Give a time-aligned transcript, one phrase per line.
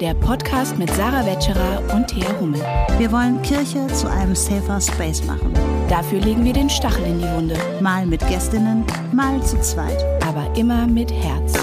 [0.00, 2.60] der Podcast mit Sarah Wetscherer und Thea Hummel.
[2.98, 5.54] Wir wollen Kirche zu einem safer Space machen.
[5.88, 7.56] Dafür legen wir den Stachel in die Wunde.
[7.80, 10.04] Mal mit Gästinnen, mal zu zweit.
[10.22, 11.54] Aber immer mit Herz.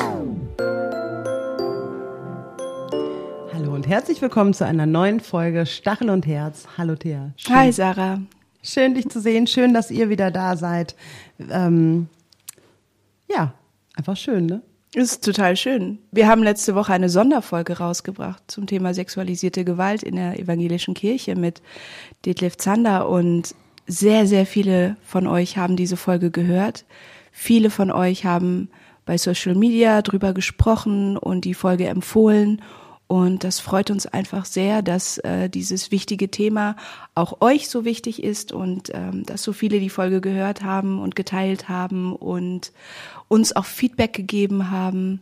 [3.54, 6.68] Hallo und herzlich willkommen zu einer neuen Folge Stachel und Herz.
[6.76, 7.34] Hallo Thea.
[7.36, 8.20] Schön, Hi Sarah.
[8.64, 9.46] Schön dich zu sehen.
[9.46, 10.96] Schön, dass ihr wieder da seid.
[11.52, 12.08] Ähm,
[13.30, 13.54] ja,
[13.96, 14.62] einfach schön, ne?
[14.94, 15.98] Ist total schön.
[16.12, 21.36] Wir haben letzte Woche eine Sonderfolge rausgebracht zum Thema sexualisierte Gewalt in der evangelischen Kirche
[21.36, 21.64] mit
[22.28, 23.56] Detlef Zander und
[23.88, 26.86] sehr, sehr viele von euch haben diese Folge gehört.
[27.32, 28.70] Viele von euch haben
[29.04, 32.62] bei Social Media drüber gesprochen und die Folge empfohlen.
[33.08, 36.76] Und das freut uns einfach sehr, dass äh, dieses wichtige Thema
[37.16, 41.16] auch euch so wichtig ist und ähm, dass so viele die Folge gehört haben und
[41.16, 42.72] geteilt haben und
[43.28, 45.20] uns auch Feedback gegeben haben.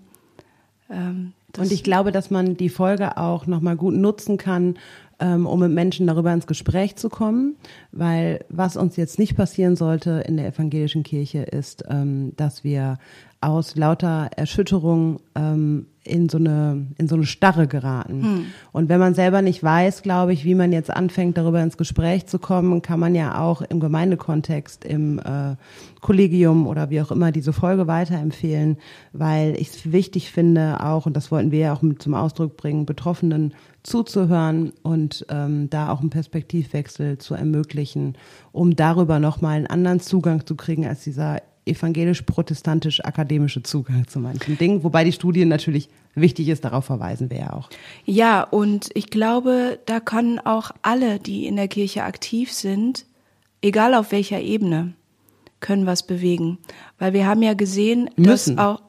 [0.90, 4.78] Ähm, und ich glaube, dass man die Folge auch nochmal gut nutzen kann,
[5.22, 7.56] ähm, um mit Menschen darüber ins Gespräch zu kommen,
[7.92, 12.98] weil was uns jetzt nicht passieren sollte in der evangelischen Kirche ist, ähm, dass wir
[13.40, 18.24] aus lauter Erschütterung ähm, in so eine in so eine Starre geraten.
[18.24, 18.46] Hm.
[18.72, 22.28] Und wenn man selber nicht weiß, glaube ich, wie man jetzt anfängt, darüber ins Gespräch
[22.28, 25.56] zu kommen, kann man ja auch im Gemeindekontext, im äh,
[26.02, 28.78] Kollegium oder wie auch immer diese Folge weiterempfehlen,
[29.12, 32.58] weil ich es wichtig finde, auch und das wollten wir ja auch mit zum Ausdruck
[32.58, 38.16] bringen, Betroffenen zuzuhören und ähm, da auch einen Perspektivwechsel zu ermöglichen,
[38.52, 44.84] um darüber nochmal einen anderen Zugang zu kriegen als dieser evangelisch-protestantisch-akademische Zugang zu manchen Dingen,
[44.84, 47.70] wobei die Studien natürlich wichtig ist, darauf verweisen wir ja auch.
[48.06, 53.06] Ja, und ich glaube, da können auch alle, die in der Kirche aktiv sind,
[53.62, 54.94] egal auf welcher Ebene,
[55.60, 56.58] können was bewegen.
[56.98, 58.56] Weil wir haben ja gesehen, müssen.
[58.56, 58.82] dass auch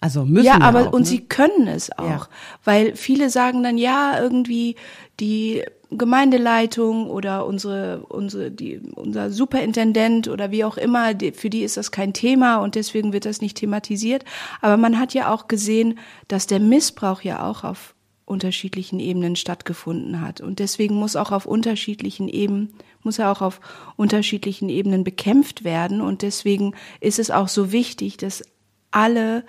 [0.00, 1.06] also müssen ja, aber auch, und ne?
[1.06, 2.28] sie können es auch, Ja.
[2.64, 4.76] weil viele sagen dann ja irgendwie
[5.20, 11.62] die Gemeindeleitung oder unsere unsere die unser Superintendent oder wie auch immer, die, für die
[11.62, 14.24] ist das kein Thema und deswegen wird das nicht thematisiert.
[14.60, 15.98] Aber man hat ja auch gesehen,
[16.28, 21.46] dass der Missbrauch ja auch auf unterschiedlichen Ebenen stattgefunden hat und deswegen muss auch auf
[21.46, 22.74] unterschiedlichen Ebenen
[23.04, 23.60] muss er auch auf
[23.96, 28.42] unterschiedlichen Ebenen bekämpft werden und deswegen ist es auch so wichtig, dass
[28.90, 29.44] alle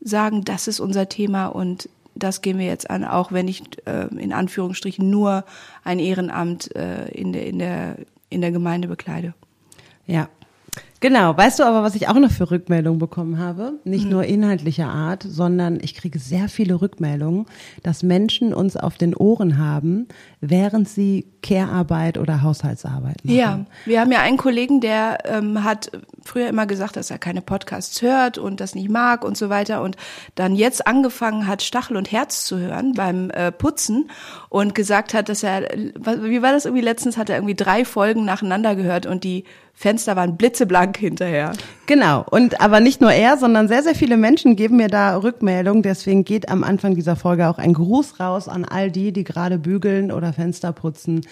[0.00, 4.06] sagen, das ist unser Thema und das gehen wir jetzt an, auch wenn ich äh,
[4.16, 5.44] in Anführungsstrichen nur
[5.84, 7.96] ein Ehrenamt äh, in, der, in, der,
[8.28, 9.34] in der Gemeinde bekleide.
[10.06, 10.28] Ja.
[11.00, 13.74] Genau, weißt du aber, was ich auch noch für Rückmeldungen bekommen habe?
[13.84, 14.10] Nicht Mhm.
[14.10, 17.46] nur inhaltlicher Art, sondern ich kriege sehr viele Rückmeldungen,
[17.82, 20.08] dass Menschen uns auf den Ohren haben,
[20.42, 23.34] während sie Care-Arbeit oder Haushaltsarbeit machen.
[23.34, 25.90] Ja, wir haben ja einen Kollegen, der ähm, hat
[26.22, 29.82] früher immer gesagt, dass er keine Podcasts hört und das nicht mag und so weiter
[29.82, 29.96] und
[30.34, 34.10] dann jetzt angefangen hat, Stachel und Herz zu hören beim äh, Putzen
[34.50, 38.26] und gesagt hat, dass er, wie war das irgendwie letztens, hat er irgendwie drei Folgen
[38.26, 41.52] nacheinander gehört und die Fenster waren blitzeblank hinterher.
[41.86, 42.24] Genau.
[42.30, 45.82] Und aber nicht nur er, sondern sehr, sehr viele Menschen geben mir da Rückmeldung.
[45.82, 49.58] Deswegen geht am Anfang dieser Folge auch ein Gruß raus an all die, die gerade
[49.58, 51.22] bügeln oder Fenster putzen.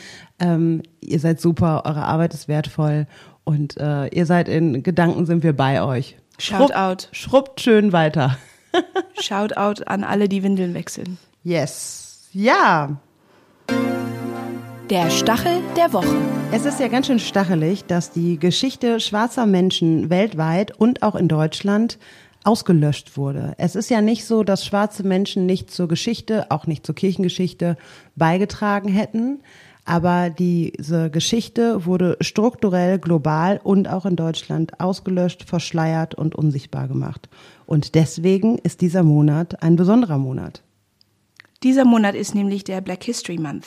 [0.41, 3.06] Ähm, ihr seid super, eure Arbeit ist wertvoll
[3.44, 6.16] und äh, ihr seid in Gedanken sind wir bei euch.
[6.38, 7.08] Shout out.
[7.12, 8.38] Schrubbt schön weiter.
[9.20, 11.19] Shoutout an alle, die Windeln wechseln.
[11.42, 12.28] Yes.
[12.32, 13.00] Ja.
[14.91, 16.16] Der Stachel der Woche.
[16.50, 21.28] Es ist ja ganz schön stachelig, dass die Geschichte schwarzer Menschen weltweit und auch in
[21.28, 21.99] Deutschland
[22.43, 23.53] ausgelöscht wurde.
[23.59, 27.76] Es ist ja nicht so, dass schwarze Menschen nicht zur Geschichte, auch nicht zur Kirchengeschichte
[28.16, 29.41] beigetragen hätten.
[29.84, 37.28] Aber diese Geschichte wurde strukturell, global und auch in Deutschland ausgelöscht, verschleiert und unsichtbar gemacht.
[37.66, 40.62] Und deswegen ist dieser Monat ein besonderer Monat.
[41.62, 43.66] Dieser Monat ist nämlich der Black History Month.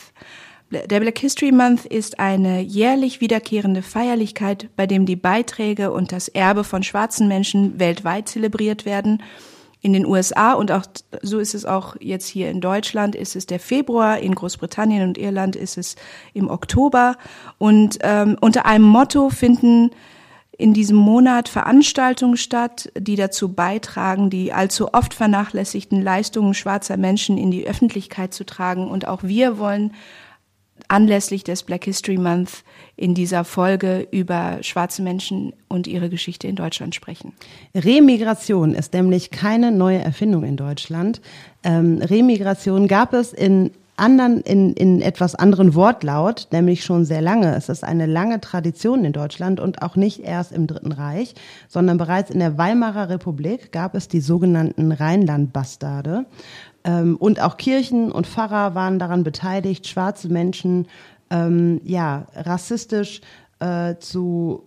[0.72, 6.30] Der Black History Month ist eine jährlich wiederkehrende Feierlichkeit, bei dem die Beiträge und das
[6.30, 9.22] Erbe von schwarzen Menschen weltweit zelebriert werden.
[9.82, 10.84] In den USA und auch
[11.22, 15.18] so ist es auch jetzt hier in Deutschland ist es der Februar, in Großbritannien und
[15.18, 15.96] Irland ist es
[16.34, 17.18] im Oktober
[17.58, 19.90] und ähm, unter einem Motto finden
[20.58, 27.38] in diesem Monat Veranstaltungen statt, die dazu beitragen, die allzu oft vernachlässigten Leistungen schwarzer Menschen
[27.38, 28.88] in die Öffentlichkeit zu tragen.
[28.88, 29.94] Und auch wir wollen
[30.88, 32.64] anlässlich des Black History Month
[32.96, 37.34] in dieser Folge über schwarze Menschen und ihre Geschichte in Deutschland sprechen.
[37.74, 41.22] Remigration ist nämlich keine neue Erfindung in Deutschland.
[41.64, 47.56] Ähm, Remigration gab es in anderen, in, in etwas anderen Wortlaut, nämlich schon sehr lange.
[47.56, 51.36] Es ist eine lange Tradition in Deutschland und auch nicht erst im Dritten Reich,
[51.68, 56.26] sondern bereits in der Weimarer Republik gab es die sogenannten Rheinland-Bastarde.
[56.84, 60.88] Ähm, und auch Kirchen und Pfarrer waren daran beteiligt, schwarze Menschen
[61.30, 63.22] ähm, ja rassistisch
[63.60, 64.64] äh, zu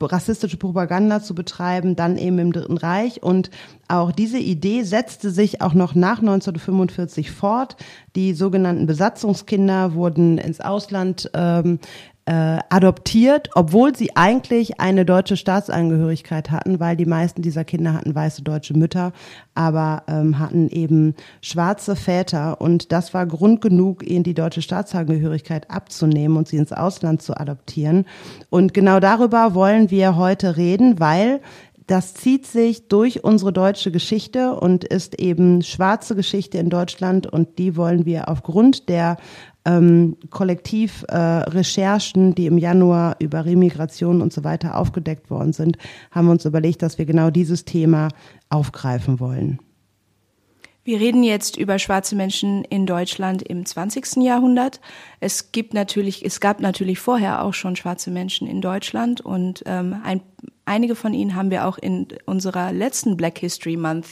[0.00, 3.22] rassistische Propaganda zu betreiben, dann eben im Dritten Reich.
[3.22, 3.50] Und
[3.88, 7.76] auch diese Idee setzte sich auch noch nach 1945 fort.
[8.14, 11.78] Die sogenannten Besatzungskinder wurden ins Ausland ähm,
[12.26, 18.16] äh, adoptiert, obwohl sie eigentlich eine deutsche Staatsangehörigkeit hatten, weil die meisten dieser Kinder hatten
[18.16, 19.12] weiße deutsche Mütter,
[19.54, 25.70] aber ähm, hatten eben schwarze Väter und das war Grund genug, ihnen die deutsche Staatsangehörigkeit
[25.70, 28.06] abzunehmen und sie ins Ausland zu adoptieren.
[28.50, 31.40] Und genau darüber wollen wir heute reden, weil
[31.86, 37.58] das zieht sich durch unsere deutsche Geschichte und ist eben schwarze Geschichte in Deutschland und
[37.58, 39.16] die wollen wir aufgrund der
[39.66, 45.76] ähm, Kollektivrecherchen, äh, die im Januar über Remigration und so weiter aufgedeckt worden sind,
[46.10, 48.08] haben wir uns überlegt, dass wir genau dieses Thema
[48.48, 49.58] aufgreifen wollen.
[50.84, 54.22] Wir reden jetzt über schwarze Menschen in Deutschland im 20.
[54.22, 54.80] Jahrhundert.
[55.18, 59.96] Es gibt natürlich, es gab natürlich vorher auch schon schwarze Menschen in Deutschland und ähm,
[60.04, 60.20] ein,
[60.64, 64.06] einige von ihnen haben wir auch in unserer letzten Black History Month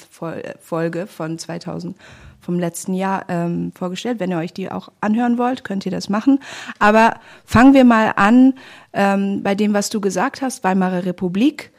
[0.59, 1.97] Folge von 2000
[2.45, 4.21] vom letzten Jahr ähm, vorgestellt.
[4.21, 6.41] Wenn ihr euch die auch anhören wollt, könnt ihr das machen.
[6.79, 7.15] Aber
[7.45, 8.55] fangen wir mal an
[8.93, 11.73] ähm, bei dem, was du gesagt hast, Weimarer Republik.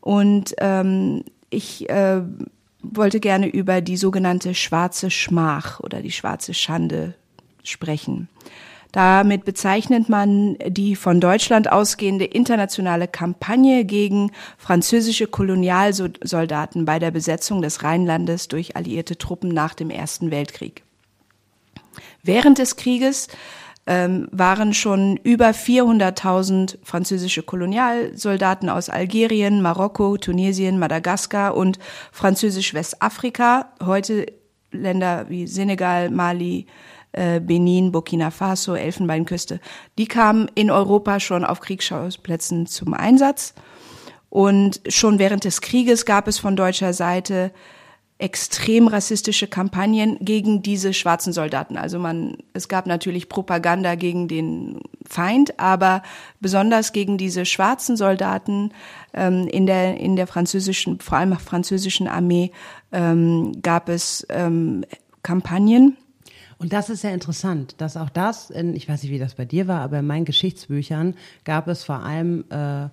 [0.00, 2.22] Und ähm, ich äh,
[2.82, 7.14] wollte gerne über die sogenannte schwarze Schmach oder die schwarze Schande
[7.62, 8.28] sprechen.
[8.92, 17.62] Damit bezeichnet man die von Deutschland ausgehende internationale Kampagne gegen französische Kolonialsoldaten bei der Besetzung
[17.62, 20.82] des Rheinlandes durch alliierte Truppen nach dem Ersten Weltkrieg.
[22.22, 23.28] Während des Krieges
[23.86, 31.78] ähm, waren schon über 400.000 französische Kolonialsoldaten aus Algerien, Marokko, Tunesien, Madagaskar und
[32.12, 34.26] französisch-Westafrika, heute
[34.70, 36.66] Länder wie Senegal, Mali,
[37.12, 39.60] äh, Benin, Burkina Faso, Elfenbeinküste,
[39.98, 43.54] die kamen in Europa schon auf Kriegsschauplätzen zum Einsatz.
[44.30, 47.52] Und schon während des Krieges gab es von deutscher Seite
[48.22, 51.76] extrem rassistische Kampagnen gegen diese schwarzen Soldaten.
[51.76, 56.04] Also man, es gab natürlich Propaganda gegen den Feind, aber
[56.38, 58.70] besonders gegen diese schwarzen Soldaten
[59.12, 62.52] ähm, in der in der französischen, vor allem französischen Armee
[62.92, 64.84] ähm, gab es ähm,
[65.24, 65.96] Kampagnen.
[66.62, 69.44] Und das ist ja interessant, dass auch das, in, ich weiß nicht, wie das bei
[69.44, 72.88] dir war, aber in meinen Geschichtsbüchern gab es vor allem äh,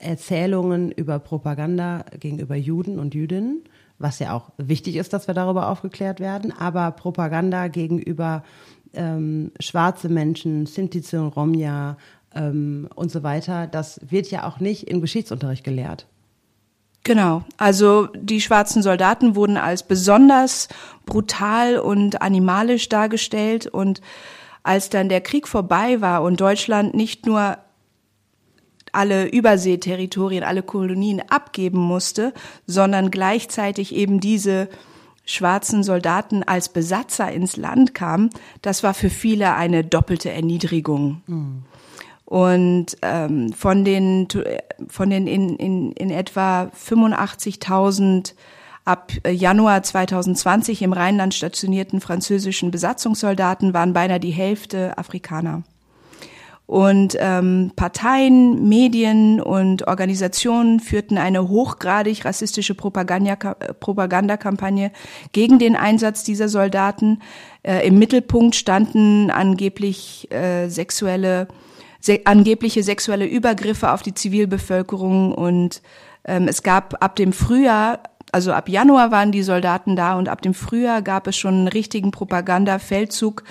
[0.00, 3.62] Erzählungen über Propaganda gegenüber Juden und Jüdinnen,
[4.00, 8.42] was ja auch wichtig ist, dass wir darüber aufgeklärt werden, aber Propaganda gegenüber
[8.92, 11.98] ähm, schwarze Menschen, Sinti und Romja
[12.34, 16.08] ähm, und so weiter, das wird ja auch nicht im Geschichtsunterricht gelehrt.
[17.04, 20.68] Genau, also die schwarzen Soldaten wurden als besonders
[21.04, 24.00] brutal und animalisch dargestellt und
[24.62, 27.58] als dann der Krieg vorbei war und Deutschland nicht nur
[28.92, 32.32] alle Überseeterritorien, alle Kolonien abgeben musste,
[32.66, 34.68] sondern gleichzeitig eben diese
[35.24, 41.22] schwarzen Soldaten als Besatzer ins Land kamen, das war für viele eine doppelte Erniedrigung.
[41.26, 41.62] Mhm.
[42.32, 44.26] Und ähm, von den,
[44.88, 48.32] von den in, in, in etwa 85.000
[48.86, 55.62] ab Januar 2020 im Rheinland stationierten französischen Besatzungssoldaten waren beinahe die Hälfte Afrikaner.
[56.64, 64.90] Und ähm, Parteien, Medien und Organisationen führten eine hochgradig rassistische Propagandakampagne
[65.32, 67.20] gegen den Einsatz dieser Soldaten.
[67.62, 71.46] Äh, Im Mittelpunkt standen angeblich äh, sexuelle
[72.02, 75.80] se angebliche sexuelle Übergriffe auf die Zivilbevölkerung und
[76.24, 78.00] ähm, es gab ab dem Frühjahr,
[78.32, 81.68] also ab Januar waren die Soldaten da und ab dem Frühjahr gab es schon einen
[81.68, 83.44] richtigen Propagandafeldzug,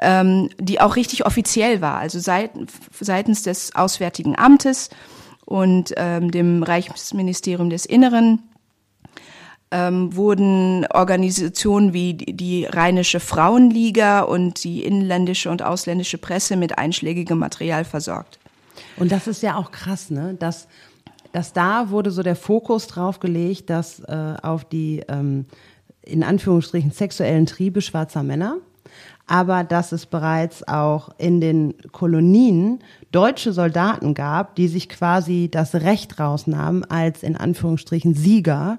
[0.00, 2.52] ähm, die auch richtig offiziell war, also seit,
[3.00, 4.90] seitens des Auswärtigen Amtes
[5.44, 8.42] und ähm, dem Reichsministerium des Inneren
[9.70, 16.78] ähm, wurden Organisationen wie die, die Rheinische Frauenliga und die inländische und ausländische Presse mit
[16.78, 18.38] einschlägigem Material versorgt.
[18.96, 20.34] Und das ist ja auch krass, ne?
[20.38, 20.68] Dass,
[21.32, 25.46] dass da wurde so der Fokus drauf gelegt, dass äh, auf die ähm,
[26.02, 28.56] in Anführungsstrichen sexuellen Triebe schwarzer Männer,
[29.26, 32.82] aber dass es bereits auch in den Kolonien
[33.12, 38.78] deutsche Soldaten gab, die sich quasi das Recht rausnahmen, als in Anführungsstrichen Sieger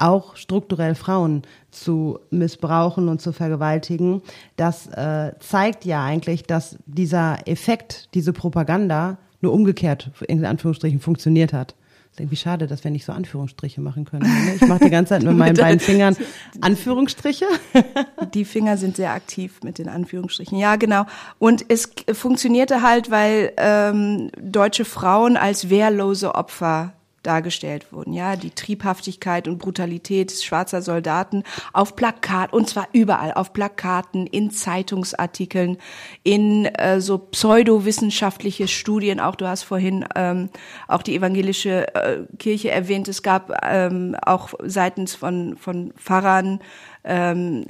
[0.00, 4.22] auch strukturell Frauen zu missbrauchen und zu vergewaltigen,
[4.56, 11.52] das äh, zeigt ja eigentlich, dass dieser Effekt, diese Propaganda nur umgekehrt in Anführungsstrichen funktioniert
[11.52, 11.74] hat.
[12.10, 14.24] Ist irgendwie schade, dass wir nicht so Anführungsstriche machen können.
[14.24, 14.54] Ne?
[14.60, 16.16] Ich mache die ganze Zeit mit meinen beiden Fingern
[16.60, 17.46] Anführungsstriche.
[18.34, 20.58] die Finger sind sehr aktiv mit den Anführungsstrichen.
[20.58, 21.06] Ja, genau.
[21.38, 28.12] Und es funktionierte halt, weil ähm, deutsche Frauen als wehrlose Opfer dargestellt wurden.
[28.12, 34.50] Ja, die Triebhaftigkeit und Brutalität schwarzer Soldaten auf Plakat und zwar überall auf Plakaten, in
[34.50, 35.76] Zeitungsartikeln,
[36.22, 39.20] in äh, so pseudowissenschaftliche Studien.
[39.20, 40.50] Auch du hast vorhin ähm,
[40.88, 43.08] auch die evangelische äh, Kirche erwähnt.
[43.08, 46.60] Es gab ähm, auch seitens von von Pfarrern
[47.04, 47.66] ähm,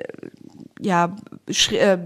[0.82, 1.16] ja,
[1.50, 1.98] Schri äh,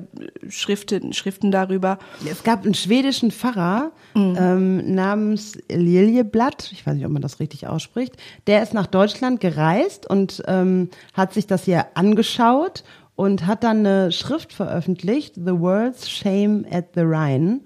[0.48, 1.98] Schriften, Schriften darüber.
[2.30, 4.36] Es gab einen schwedischen Pfarrer mhm.
[4.38, 8.16] ähm, namens Liljeblatt, ich weiß nicht, ob man das richtig ausspricht,
[8.46, 12.84] der ist nach Deutschland gereist und ähm, hat sich das hier angeschaut
[13.16, 17.60] und hat dann eine Schrift veröffentlicht, The World's Shame at the Rhine.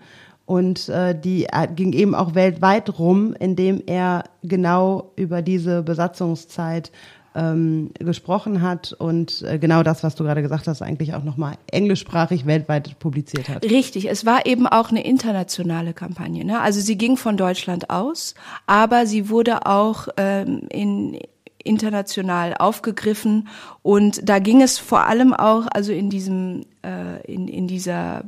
[0.45, 6.91] Und äh, die äh, ging eben auch weltweit rum, indem er genau über diese Besatzungszeit
[7.39, 11.57] ähm, gesprochen hat und äh, genau das, was du gerade gesagt hast, eigentlich auch nochmal
[11.71, 13.65] englischsprachig weltweit publiziert hat.
[13.65, 16.45] Richtig, es war eben auch eine internationale Kampagne.
[16.45, 16.61] Ne?
[16.61, 18.35] Also sie ging von Deutschland aus,
[18.67, 21.19] aber sie wurde auch ähm, in
[21.63, 23.49] international aufgegriffen
[23.83, 28.25] und da ging es vor allem auch, also in diesem, äh, in, in dieser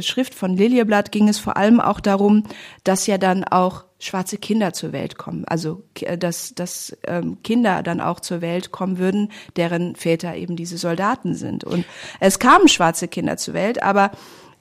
[0.00, 2.44] Schrift von Lilieblatt ging es vor allem auch darum,
[2.84, 5.44] dass ja dann auch schwarze Kinder zur Welt kommen.
[5.44, 5.82] Also
[6.18, 11.34] dass, dass ähm, Kinder dann auch zur Welt kommen würden, deren Väter eben diese Soldaten
[11.34, 11.64] sind.
[11.64, 11.84] Und
[12.18, 14.10] es kamen schwarze Kinder zur Welt, aber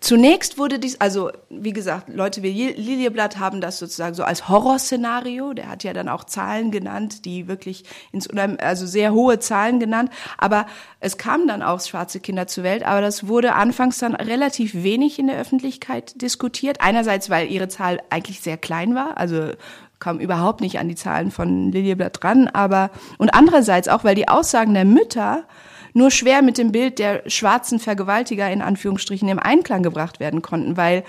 [0.02, 5.52] Zunächst wurde dies, also wie gesagt, Leute wie Lilieblatt haben das sozusagen so als Horrorszenario.
[5.54, 10.10] Der hat ja dann auch Zahlen genannt, die wirklich ins also sehr hohe Zahlen genannt.
[10.38, 10.68] Aber
[11.02, 15.20] es kamen dann auch schwarze Kinder zur Welt, aber das wurde anfangs dann relativ wenig
[15.20, 16.80] in der Öffentlichkeit diskutiert.
[16.80, 19.52] Einerseits, weil ihre Zahl eigentlich sehr klein war, also
[20.00, 24.30] kam überhaupt nicht an die Zahlen von Lilieblatt dran, aber und andererseits auch, weil die
[24.30, 25.44] Aussagen der Mütter
[25.94, 30.78] nur schwer mit dem Bild der schwarzen Vergewaltiger in Anführungsstrichen im Einklang gebracht werden konnten,
[30.78, 31.04] weil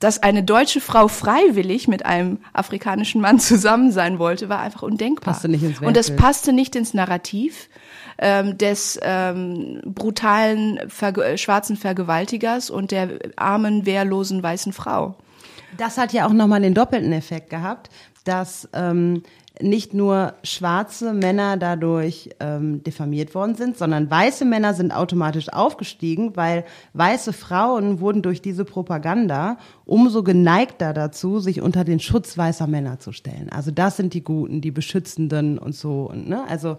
[0.00, 5.32] dass eine deutsche Frau freiwillig mit einem afrikanischen Mann zusammen sein wollte, war einfach undenkbar.
[5.32, 7.68] Passte nicht ins Und das passte nicht ins Narrativ
[8.18, 15.14] ähm, des ähm, brutalen Ver schwarzen Vergewaltigers und der armen, wehrlosen weißen Frau.
[15.78, 17.88] Das hat ja auch nochmal den doppelten Effekt gehabt,
[18.24, 19.22] dass ähm,
[19.60, 26.34] nicht nur schwarze Männer dadurch ähm, diffamiert worden sind, sondern weiße Männer sind automatisch aufgestiegen,
[26.34, 32.66] weil weiße Frauen wurden durch diese Propaganda umso geneigter dazu, sich unter den Schutz weißer
[32.66, 33.48] Männer zu stellen.
[33.50, 36.10] Also das sind die Guten, die Beschützenden und so.
[36.10, 36.44] Und, ne?
[36.48, 36.76] Also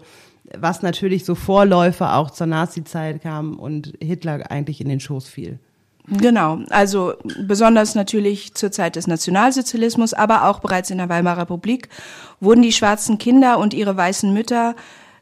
[0.56, 5.58] was natürlich so Vorläufer auch zur Nazi-Zeit kam und Hitler eigentlich in den Schoß fiel.
[6.08, 11.88] Genau, also besonders natürlich zur Zeit des Nationalsozialismus, aber auch bereits in der Weimarer Republik
[12.38, 14.76] wurden die schwarzen Kinder und ihre weißen Mütter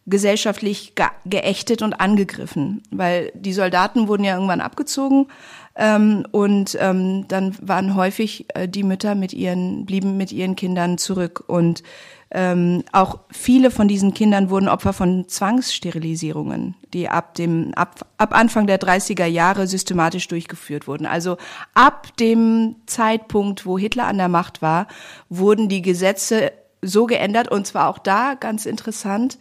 [0.06, 5.28] gesellschaftlich ge geächtet und angegriffen, weil die Soldaten wurden ja irgendwann abgezogen
[5.76, 10.98] ähm, und ähm, dann waren häufig äh, die Mütter mit ihren blieben mit ihren Kindern
[10.98, 11.82] zurück und
[12.30, 18.36] ähm, auch viele von diesen Kindern wurden Opfer von Zwangssterilisierungen, die ab dem ab, ab
[18.36, 21.06] Anfang der 30er Jahre systematisch durchgeführt wurden.
[21.06, 21.36] Also
[21.74, 24.88] ab dem Zeitpunkt, wo Hitler an der Macht war,
[25.28, 26.52] wurden die Gesetze
[26.82, 29.38] so geändert und zwar auch da ganz interessant.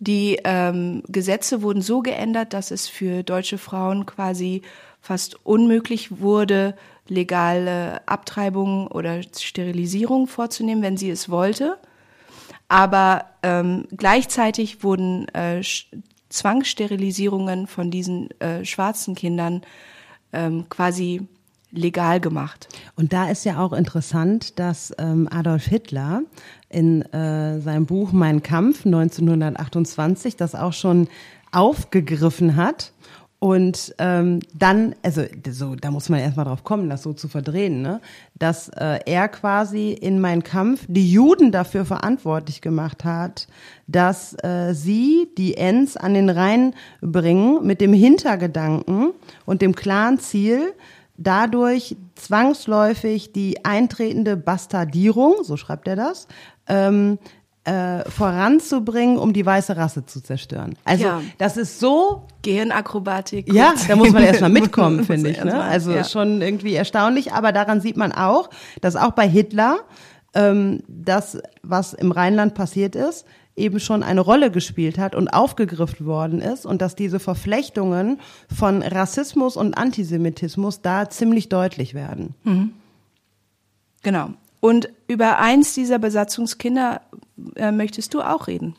[0.00, 4.62] Die ähm, Gesetze wurden so geändert, dass es für deutsche Frauen quasi
[5.02, 6.74] fast unmöglich wurde,
[7.08, 11.76] legale Abtreibung oder Sterilisierung vorzunehmen, wenn sie es wollte.
[12.68, 15.60] Aber ähm, gleichzeitig wurden äh,
[16.30, 19.62] Zwangssterilisierungen von diesen äh, schwarzen Kindern
[20.32, 21.26] ähm, quasi
[21.72, 22.68] legal gemacht.
[22.96, 26.22] Und da ist ja auch interessant, dass ähm, Adolf Hitler
[26.68, 31.08] in äh, seinem Buch Mein Kampf 1928 das auch schon
[31.50, 32.92] aufgegriffen hat
[33.42, 37.82] und ähm, dann, also so, da muss man erstmal drauf kommen, das so zu verdrehen,
[37.82, 38.00] ne?
[38.38, 43.48] dass äh, er quasi in Mein Kampf die Juden dafür verantwortlich gemacht hat,
[43.88, 49.10] dass äh, sie die Ends an den Rhein bringen mit dem Hintergedanken
[49.44, 50.72] und dem klaren Ziel,
[51.16, 56.28] dadurch zwangsläufig die eintretende Bastardierung, so schreibt er das,
[56.68, 57.18] ähm,
[57.64, 60.74] äh, voranzubringen, um die weiße Rasse zu zerstören.
[60.84, 61.22] Also ja.
[61.38, 63.52] das ist so Gehirnakrobatik.
[63.52, 65.42] Ja, da muss man erstmal mitkommen, finde ich.
[65.42, 65.60] Ne?
[65.60, 66.04] Also ja.
[66.04, 68.50] schon irgendwie erstaunlich, aber daran sieht man auch,
[68.80, 69.78] dass auch bei Hitler
[70.34, 76.06] ähm, das, was im Rheinland passiert ist, eben schon eine Rolle gespielt hat und aufgegriffen
[76.06, 78.18] worden ist und dass diese Verflechtungen
[78.52, 82.34] von Rassismus und Antisemitismus da ziemlich deutlich werden.
[82.44, 82.72] Mhm.
[84.02, 84.30] Genau.
[84.60, 87.02] Und über eins dieser Besatzungskinder
[87.56, 88.76] äh, möchtest du auch reden.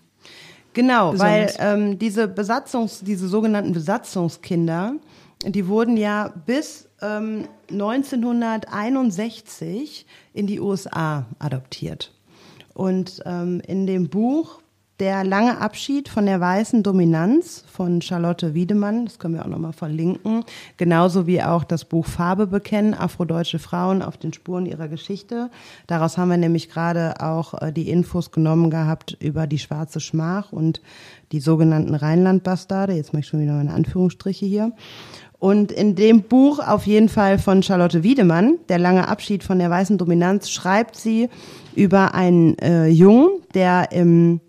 [0.73, 1.59] Genau, Besonders.
[1.59, 4.95] weil ähm, diese Besatzungs, diese sogenannten Besatzungskinder,
[5.45, 12.11] die wurden ja bis ähm, 1961 in die USA adoptiert.
[12.73, 14.62] Und ähm, in dem Buch
[15.03, 19.73] der lange Abschied von der weißen Dominanz von Charlotte Wiedemann, das können wir auch nochmal
[19.73, 20.45] verlinken,
[20.77, 25.49] genauso wie auch das Buch Farbe bekennen, afrodeutsche Frauen auf den Spuren ihrer Geschichte.
[25.87, 30.53] Daraus haben wir nämlich gerade auch äh, die Infos genommen gehabt über die schwarze Schmach
[30.53, 30.81] und
[31.33, 32.93] die sogenannten Rheinland-Bastarde.
[32.93, 34.71] Jetzt mache ich schon wieder meine Anführungsstriche hier.
[35.37, 39.69] Und in dem Buch auf jeden Fall von Charlotte Wiedemann, Der lange Abschied von der
[39.69, 41.27] weißen Dominanz, schreibt sie
[41.75, 44.39] über einen äh, Jungen, der im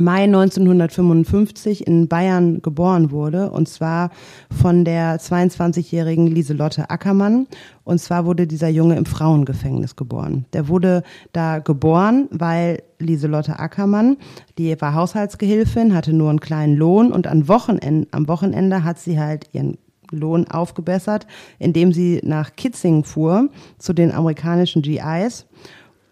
[0.00, 4.10] Mai 1955 in Bayern geboren wurde, und zwar
[4.50, 7.46] von der 22-jährigen Lieselotte Ackermann.
[7.84, 10.46] Und zwar wurde dieser Junge im Frauengefängnis geboren.
[10.52, 14.16] Der wurde da geboren, weil Lieselotte Ackermann,
[14.58, 19.20] die war Haushaltsgehilfin, hatte nur einen kleinen Lohn und am Wochenende, am Wochenende hat sie
[19.20, 19.78] halt ihren
[20.10, 21.26] Lohn aufgebessert,
[21.58, 23.48] indem sie nach Kitzing fuhr
[23.78, 25.46] zu den amerikanischen GIs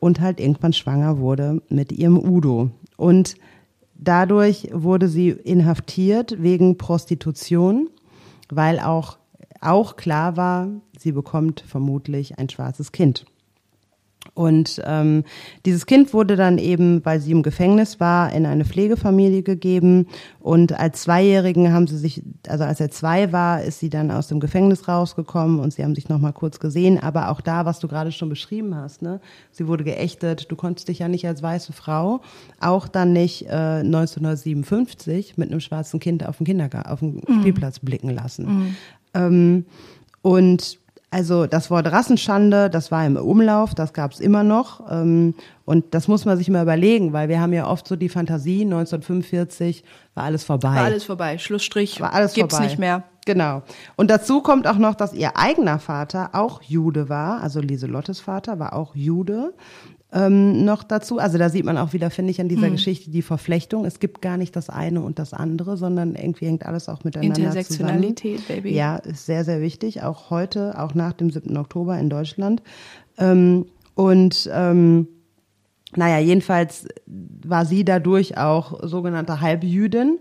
[0.00, 2.70] und halt irgendwann schwanger wurde mit ihrem Udo.
[2.96, 3.36] Und
[4.04, 7.88] Dadurch wurde sie inhaftiert wegen Prostitution,
[8.50, 9.18] weil auch,
[9.60, 10.68] auch klar war,
[10.98, 13.26] sie bekommt vermutlich ein schwarzes Kind.
[14.34, 15.24] Und ähm,
[15.66, 20.06] dieses Kind wurde dann eben, weil sie im Gefängnis war, in eine Pflegefamilie gegeben.
[20.40, 24.28] Und als Zweijährigen haben sie sich, also als er zwei war, ist sie dann aus
[24.28, 26.98] dem Gefängnis rausgekommen und sie haben sich nochmal kurz gesehen.
[26.98, 29.20] Aber auch da, was du gerade schon beschrieben hast, ne,
[29.50, 30.50] sie wurde geächtet.
[30.50, 32.22] Du konntest dich ja nicht als weiße Frau,
[32.58, 37.40] auch dann nicht äh, 1957 mit einem schwarzen Kind auf dem Kindergarten, auf dem mhm.
[37.40, 38.46] Spielplatz blicken lassen.
[38.46, 38.76] Mhm.
[39.12, 39.64] Ähm,
[40.22, 40.78] und
[41.12, 44.90] also das Wort Rassenschande, das war im Umlauf, das gab es immer noch.
[44.90, 45.34] Ähm,
[45.66, 48.62] und das muss man sich mal überlegen, weil wir haben ja oft so die Fantasie,
[48.62, 50.74] 1945 war alles vorbei.
[50.74, 52.66] War alles vorbei, Schlussstrich, war alles gibt's vorbei.
[52.66, 53.02] nicht mehr.
[53.26, 53.62] Genau.
[53.96, 58.58] Und dazu kommt auch noch, dass ihr eigener Vater auch Jude war, also Lieselottes Vater
[58.58, 59.52] war auch Jude
[60.12, 61.18] ähm, noch dazu.
[61.18, 62.72] Also da sieht man auch wieder, finde ich, an dieser mhm.
[62.72, 63.84] Geschichte die Verflechtung.
[63.84, 67.38] Es gibt gar nicht das eine und das andere, sondern irgendwie hängt alles auch miteinander
[67.38, 68.62] Intersektionalität, zusammen.
[68.62, 68.74] Baby.
[68.74, 70.02] Ja, ist sehr, sehr wichtig.
[70.02, 71.56] Auch heute, auch nach dem 7.
[71.56, 72.62] Oktober in Deutschland.
[73.16, 75.08] Ähm, und ähm,
[75.96, 80.18] naja, jedenfalls war sie dadurch auch sogenannte Halbjüdin.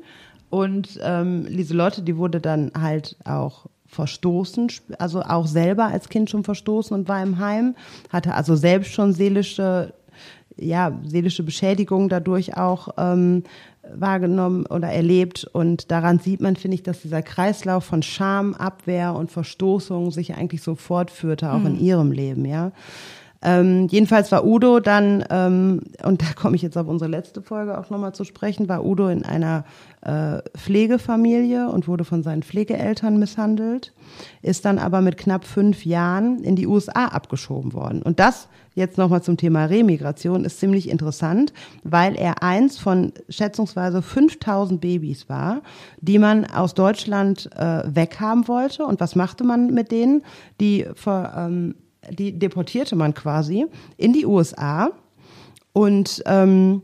[0.50, 6.44] Und ähm, Lieselotte, die wurde dann halt auch verstoßen, also auch selber als Kind schon
[6.44, 7.76] verstoßen und war im Heim,
[8.10, 9.94] hatte also selbst schon seelische,
[10.58, 13.44] ja, seelische Beschädigung dadurch auch ähm,
[13.94, 15.44] wahrgenommen oder erlebt.
[15.44, 20.36] Und daran sieht man, finde ich, dass dieser Kreislauf von Scham, Abwehr und Verstoßung sich
[20.36, 21.68] eigentlich so fortführte, auch mhm.
[21.68, 22.72] in ihrem Leben, ja.
[23.44, 27.78] Ähm, jedenfalls war Udo dann, ähm, und da komme ich jetzt auf unsere letzte Folge
[27.78, 29.66] auch nochmal zu sprechen, war Udo in einer
[30.02, 33.94] äh, Pflegefamilie und wurde von seinen Pflegeeltern misshandelt,
[34.42, 38.04] ist dann aber mit knapp fünf Jahren in die USA abgeschoben worden.
[38.04, 41.52] Und das jetzt nochmal zum Thema Remigration ist ziemlich interessant,
[41.84, 45.62] weil er eins von schätzungsweise 5000 Babys war,
[46.00, 48.86] die man aus Deutschland äh, weghaben wollte.
[48.86, 50.24] Und was machte man mit denen?
[50.60, 51.76] Die ver, ähm,
[52.10, 53.66] die deportierte man quasi
[53.98, 54.92] in die USA
[55.74, 56.82] und ähm,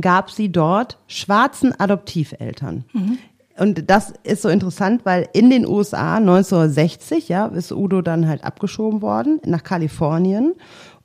[0.00, 2.84] gab sie dort schwarzen Adoptiveltern.
[2.92, 3.18] Mhm.
[3.56, 8.42] Und das ist so interessant, weil in den USA 1960, ja, ist Udo dann halt
[8.42, 10.54] abgeschoben worden nach Kalifornien.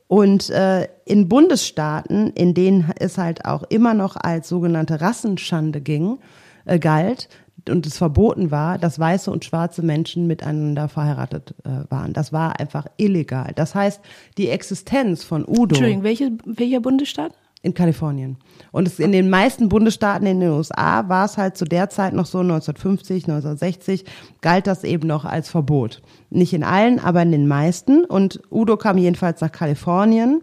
[0.08, 6.18] Und äh, in Bundesstaaten, in denen es halt auch immer noch als sogenannte Rassenschande ging,
[6.66, 7.30] äh, galt,
[7.68, 12.14] und es verboten war, dass weiße und schwarze Menschen miteinander verheiratet äh, waren.
[12.14, 13.52] Das war einfach illegal.
[13.56, 14.02] Das heißt,
[14.38, 15.76] die Existenz von Udo.
[15.76, 17.34] Entschuldigung, welche, welcher Bundesstaat?
[17.62, 18.38] In Kalifornien.
[18.72, 22.14] Und es, in den meisten Bundesstaaten in den USA war es halt zu der Zeit
[22.14, 24.06] noch so, 1950, 1960,
[24.40, 26.02] galt das eben noch als Verbot.
[26.30, 28.06] Nicht in allen, aber in den meisten.
[28.06, 30.42] Und Udo kam jedenfalls nach Kalifornien.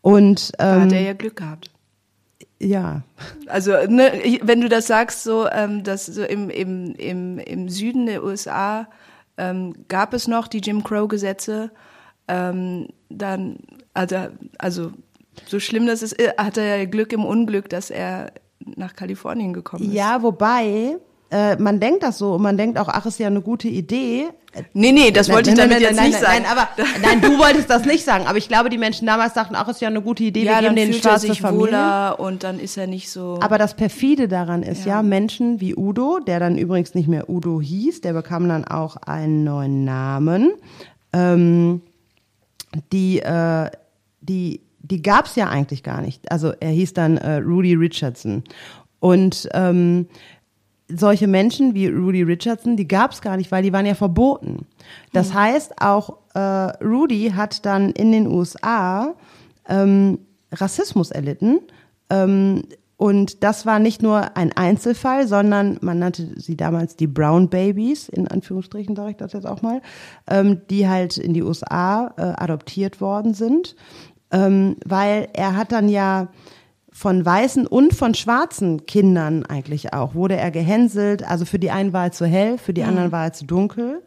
[0.00, 1.73] Und, ähm, da hat er ja Glück gehabt
[2.64, 3.02] ja.
[3.46, 8.06] Also, ne, wenn du das sagst, so, ähm, dass so im, im, im, im Süden
[8.06, 8.88] der USA
[9.36, 11.70] ähm, gab es noch die Jim Crow-Gesetze,
[12.28, 13.58] ähm, dann,
[13.92, 14.16] also,
[14.58, 14.92] also
[15.46, 18.32] so schlimm das ist, hat er ja Glück im Unglück, dass er
[18.76, 19.92] nach Kalifornien gekommen ist.
[19.92, 20.96] Ja, wobei
[21.34, 24.26] äh, man denkt das so und man denkt auch, ach, ist ja eine gute Idee.
[24.72, 26.42] Nee, nee, das wollte nein, ich damit nein, jetzt nein, nicht sagen.
[26.42, 26.68] Nein, aber
[27.02, 28.28] nein, du wolltest das nicht sagen.
[28.28, 30.68] Aber ich glaube, die Menschen damals dachten, ach, ist ja eine gute Idee, ja, wir
[30.68, 31.66] geben den fühlt er schwarze sich Familie.
[31.66, 33.40] wohler und dann ist er nicht so.
[33.42, 34.96] Aber das perfide daran ist ja.
[34.98, 35.02] Ja.
[35.02, 39.42] Menschen wie Udo, der dann übrigens nicht mehr Udo hieß, der bekam dann auch einen
[39.42, 40.52] neuen Namen.
[41.12, 41.82] Ähm,
[42.92, 43.70] die, äh,
[44.20, 46.30] die, die gab's ja eigentlich gar nicht.
[46.30, 48.44] Also er hieß dann äh, Rudy Richardson.
[49.00, 50.06] Und ähm,
[50.88, 54.66] solche Menschen wie Rudy Richardson, die gab's gar nicht, weil die waren ja verboten.
[55.12, 56.38] Das heißt, auch äh,
[56.84, 59.14] Rudy hat dann in den USA
[59.68, 60.18] ähm,
[60.52, 61.60] Rassismus erlitten.
[62.10, 62.64] Ähm,
[62.96, 68.08] und das war nicht nur ein Einzelfall, sondern man nannte sie damals die Brown Babies,
[68.08, 69.82] in Anführungsstrichen sage ich das jetzt auch mal,
[70.28, 73.74] ähm, die halt in die USA äh, adoptiert worden sind,
[74.30, 76.28] ähm, weil er hat dann ja
[76.96, 81.28] von weißen und von schwarzen Kindern eigentlich auch, wurde er gehänselt.
[81.28, 84.00] Also für die einen war er zu hell, für die anderen war er zu dunkel.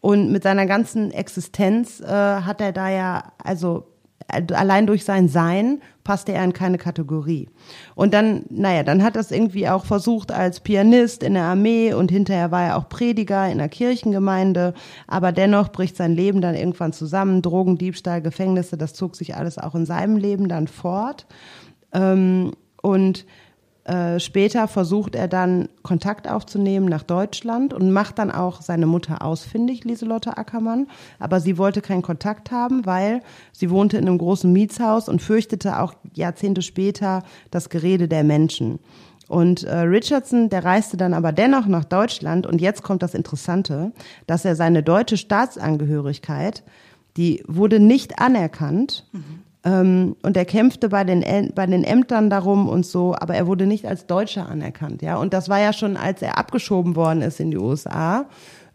[0.00, 3.88] Und mit seiner ganzen Existenz äh, hat er da ja, also
[4.28, 7.50] äh, allein durch sein Sein passte er in keine Kategorie.
[7.94, 11.92] Und dann, naja, dann hat er es irgendwie auch versucht als Pianist in der Armee
[11.92, 14.72] und hinterher war er auch Prediger in der Kirchengemeinde.
[15.06, 17.42] Aber dennoch bricht sein Leben dann irgendwann zusammen.
[17.42, 21.26] Drogen, Diebstahl, Gefängnisse, das zog sich alles auch in seinem Leben dann fort.
[21.92, 23.26] Ähm, und
[23.84, 29.24] äh, später versucht er dann Kontakt aufzunehmen nach Deutschland und macht dann auch seine Mutter
[29.24, 30.86] ausfindig, Lieselotte Ackermann.
[31.18, 33.22] Aber sie wollte keinen Kontakt haben, weil
[33.52, 38.78] sie wohnte in einem großen Mietshaus und fürchtete auch Jahrzehnte später das Gerede der Menschen.
[39.28, 43.92] Und äh, Richardson, der reiste dann aber dennoch nach Deutschland und jetzt kommt das Interessante,
[44.26, 46.64] dass er seine deutsche Staatsangehörigkeit,
[47.16, 49.08] die wurde nicht anerkannt.
[49.14, 53.66] Ähm, und er kämpfte bei den, bei den Ämtern darum und so, aber er wurde
[53.66, 55.16] nicht als Deutscher anerkannt, ja.
[55.16, 58.24] Und das war ja schon, als er abgeschoben worden ist in die USA,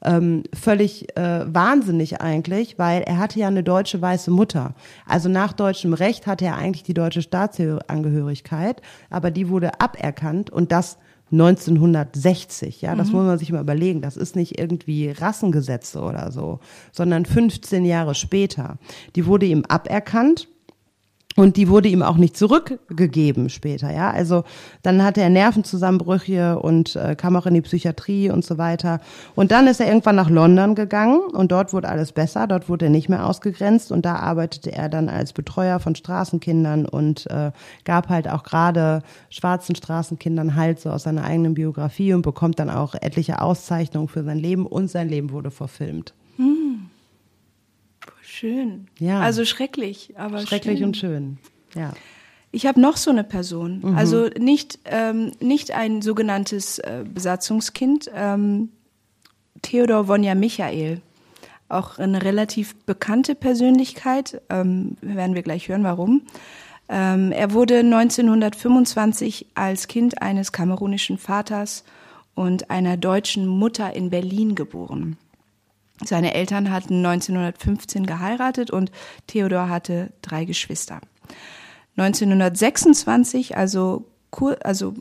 [0.04, 4.76] ähm, völlig äh, wahnsinnig eigentlich, weil er hatte ja eine deutsche weiße Mutter.
[5.08, 10.72] Also nach deutschem Recht hatte er eigentlich die deutsche Staatsangehörigkeit, aber die wurde aberkannt und
[10.72, 10.98] das
[11.32, 14.02] 1960, ja, das muss man sich mal überlegen.
[14.02, 16.60] Das ist nicht irgendwie Rassengesetze oder so,
[16.92, 18.78] sondern 15 Jahre später.
[19.16, 20.48] Die wurde ihm aberkannt
[21.38, 24.10] und die wurde ihm auch nicht zurückgegeben später, ja.
[24.10, 24.44] Also
[24.84, 29.02] dann hatte er Nervenzusammenbrüche und äh, kam auch in die Psychiatrie und so weiter.
[29.36, 32.48] Und dann ist er irgendwann nach London gegangen und dort wurde alles besser.
[32.48, 36.86] Dort wurde er nicht mehr ausgegrenzt und da arbeitete er dann als Betreuer von Straßenkindern
[36.86, 37.52] und äh,
[37.84, 42.70] gab halt auch gerade schwarzen Straßenkindern halt so aus seiner eigenen Biografie und bekommt dann
[42.70, 46.14] auch etliche Auszeichnungen für sein Leben und sein Leben wurde verfilmt.
[48.36, 48.88] Schön.
[49.00, 49.22] Ja.
[49.22, 50.88] Also schrecklich, aber Schrecklich schön.
[50.88, 51.38] und schön.
[51.76, 51.94] Ja.
[52.52, 53.82] Ich habe noch so eine Person.
[53.84, 53.98] Mhm.
[53.98, 58.10] Also nicht, ähm, nicht ein sogenanntes äh, Besatzungskind.
[58.16, 58.70] Ähm,
[59.62, 61.02] Theodor Wonja Michael.
[61.68, 64.42] Auch eine relativ bekannte Persönlichkeit.
[64.50, 66.22] Ähm, werden wir gleich hören, warum.
[66.88, 71.84] Ähm, er wurde 1925 als Kind eines kamerunischen Vaters
[72.36, 75.18] und einer deutschen Mutter in Berlin geboren.
[76.04, 78.92] Seine Eltern hatten 1915 geheiratet und
[79.28, 81.00] Theodor hatte drei Geschwister.
[81.98, 84.06] 1926, also,
[84.62, 84.94] also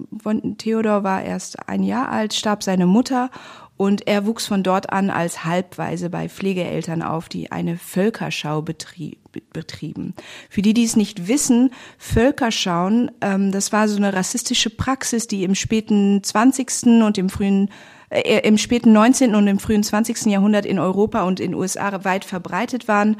[0.58, 3.30] Theodor war erst ein Jahr alt, starb seine Mutter
[3.76, 9.18] und er wuchs von dort an als Halbwaise bei Pflegeeltern auf, die eine Völkerschau betrie
[9.52, 10.14] betrieben.
[10.48, 15.42] Für die, die es nicht wissen, Völkerschauen, ähm, das war so eine rassistische Praxis, die
[15.42, 17.02] im späten 20.
[17.02, 17.68] und im frühen
[18.14, 19.34] im späten 19.
[19.34, 20.26] und im frühen 20.
[20.26, 23.16] Jahrhundert in Europa und in USA weit verbreitet waren.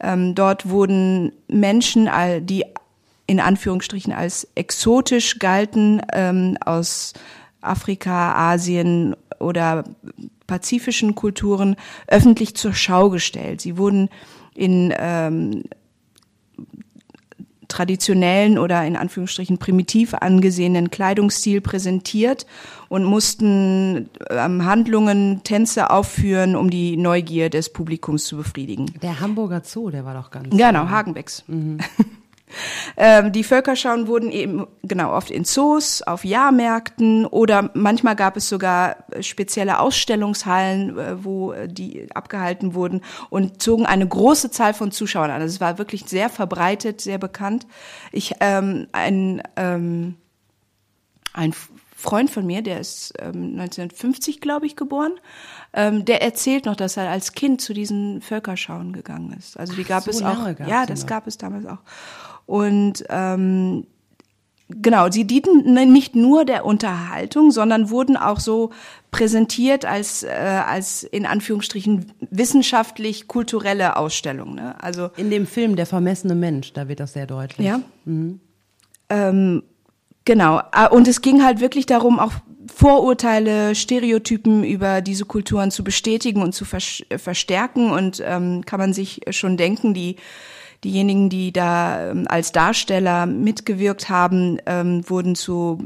[0.00, 2.08] Ähm, dort wurden Menschen,
[2.40, 2.64] die
[3.26, 7.12] in Anführungsstrichen als exotisch galten, ähm, aus
[7.60, 9.84] Afrika, Asien oder
[10.46, 11.76] pazifischen Kulturen
[12.08, 13.60] öffentlich zur Schau gestellt.
[13.60, 14.08] Sie wurden
[14.54, 15.62] in ähm,
[17.72, 22.46] traditionellen oder in Anführungsstrichen primitiv angesehenen Kleidungsstil präsentiert
[22.88, 28.86] und mussten ähm, Handlungen, Tänze aufführen, um die Neugier des Publikums zu befriedigen.
[29.02, 30.50] Der Hamburger Zoo, der war doch ganz.
[30.50, 31.44] Genau, Hagenbecks.
[32.96, 38.48] ähm, die Völkerschauen wurden eben genau oft in Zoos, auf Jahrmärkten oder manchmal gab es
[38.48, 44.74] sogar äh, spezielle Ausstellungshallen, äh, wo äh, die abgehalten wurden und zogen eine große Zahl
[44.74, 45.40] von Zuschauern an.
[45.40, 47.66] Also es war wirklich sehr verbreitet, sehr bekannt.
[48.12, 50.16] Ich ähm, ein ähm,
[51.34, 51.54] ein
[52.02, 55.12] Freund von mir, der ist ähm, 1950, glaube ich, geboren,
[55.72, 59.56] ähm, der erzählt noch, dass er als Kind zu diesen Völkerschauen gegangen ist.
[59.58, 60.48] Also die gab so es auch.
[60.66, 61.06] Ja, das noch.
[61.06, 61.78] gab es damals auch.
[62.46, 63.86] Und ähm,
[64.68, 68.70] genau, sie dienten nicht nur der Unterhaltung, sondern wurden auch so
[69.10, 74.54] präsentiert als, äh, als in Anführungsstrichen wissenschaftlich kulturelle Ausstellung.
[74.54, 74.74] Ne?
[74.82, 77.66] Also in dem Film Der vermessene Mensch, da wird das sehr deutlich.
[77.66, 77.80] Ja.
[78.04, 78.40] Mhm.
[79.10, 79.62] Ähm,
[80.24, 80.62] genau.
[80.72, 82.32] Ah, und es ging halt wirklich darum, auch
[82.72, 87.90] Vorurteile, Stereotypen über diese Kulturen zu bestätigen und zu verstärken.
[87.90, 90.16] Und ähm, kann man sich schon denken, die
[90.84, 95.78] diejenigen, die da ähm, als Darsteller mitgewirkt haben, ähm, wurden zu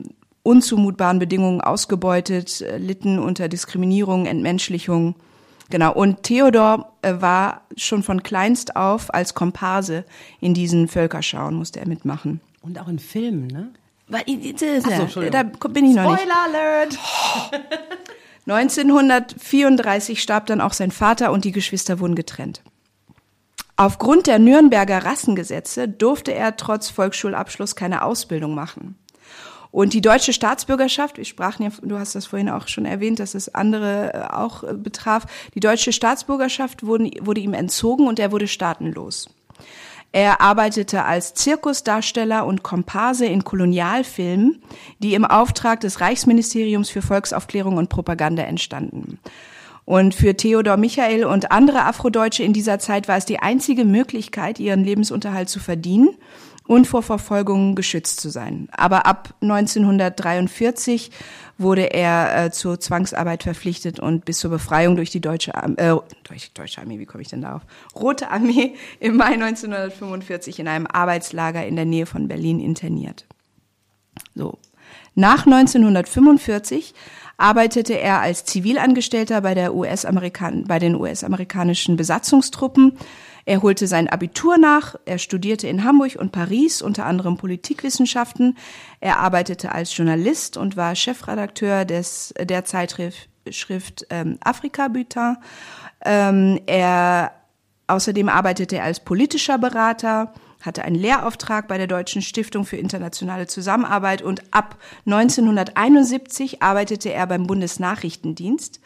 [0.43, 5.17] unzumutbaren Bedingungen ausgebeutet, äh, litten unter Diskriminierung, Entmenschlichung.
[5.71, 5.93] Genau.
[5.93, 10.05] Und Theodor äh, war schon von kleinst auf als Komparse
[10.41, 12.41] in diesen Völkerschauen, musste er mitmachen.
[12.63, 13.71] Und auch in Filmen, ne?
[15.09, 16.21] So, da bin ich noch nicht.
[16.21, 16.99] Spoiler Alert!
[18.49, 22.63] 1934 starb dann auch sein Vater und die Geschwister wurden getrennt.
[23.77, 28.97] Aufgrund der Nürnberger Rassengesetze durfte er trotz Volksschulabschluss keine Ausbildung machen.
[29.71, 33.35] Und die deutsche Staatsbürgerschaft, wir sprachen ja, du hast das vorhin auch schon erwähnt, dass
[33.35, 38.33] es andere äh, auch äh, betraf, die deutsche Staatsbürgerschaft wurde, wurde ihm entzogen und er
[38.33, 39.29] wurde staatenlos.
[40.12, 44.62] Er arbeitete als Zirkusdarsteller und Komparse in Kolonialfilmen,
[45.01, 49.19] die im Auftrag des Reichsministeriums für Volksaufklärung und Propaganda entstanden.
[49.87, 54.59] Und für Theodor Michael und andere Afrodeutsche in dieser Zeit war es die einzige Möglichkeit,
[54.59, 56.09] ihren Lebensunterhalt zu verdienen
[56.66, 58.68] und vor Verfolgung geschützt zu sein.
[58.77, 61.12] Aber ab 1943
[61.57, 65.96] wurde er äh, zur Zwangsarbeit verpflichtet und bis zur Befreiung durch die deutsche Armee, äh,
[66.25, 67.62] durch die deutsche Armee, wie komme ich denn darauf?
[67.94, 73.25] Rote Armee im Mai 1945 in einem Arbeitslager in der Nähe von Berlin interniert.
[74.35, 74.59] So.
[75.14, 76.92] Nach 1945
[77.37, 82.99] arbeitete er als Zivilangestellter bei der US-Amerikan bei den US-amerikanischen Besatzungstruppen
[83.49, 88.59] er holte sein Abitur nach, er studierte in Hamburg und Paris, unter anderem Politikwissenschaften.
[88.99, 93.29] Er arbeitete als Journalist und war Chefredakteur des, der Zeitschrift
[94.11, 95.37] ähm, Afrika Bulletin.
[96.05, 97.31] Ähm, er,
[97.87, 103.47] außerdem arbeitete er als politischer Berater, hatte einen Lehrauftrag bei der Deutschen Stiftung für internationale
[103.47, 108.81] Zusammenarbeit und ab 1971 arbeitete er beim Bundesnachrichtendienst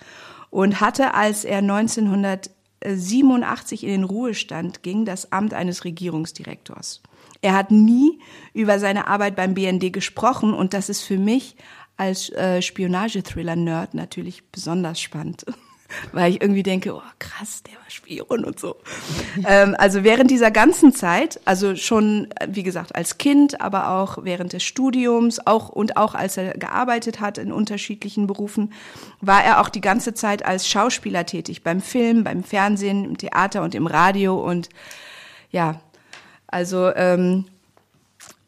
[0.50, 2.50] und hatte, als er 1900
[2.84, 7.02] 87 in den Ruhestand ging, das Amt eines Regierungsdirektors.
[7.42, 8.20] Er hat nie
[8.52, 11.56] über seine Arbeit beim BND gesprochen und das ist für mich
[11.96, 15.44] als äh, Spionagethriller-Nerd natürlich besonders spannend.
[16.12, 18.76] weil ich irgendwie denke, oh krass, der war Spion und so.
[19.46, 24.52] ähm, also während dieser ganzen Zeit, also schon, wie gesagt, als Kind, aber auch während
[24.52, 28.72] des Studiums, auch und auch als er gearbeitet hat in unterschiedlichen Berufen,
[29.20, 33.62] war er auch die ganze Zeit als Schauspieler tätig, beim Film, beim Fernsehen, im Theater
[33.62, 34.68] und im Radio und
[35.50, 35.80] ja,
[36.46, 37.46] also ähm,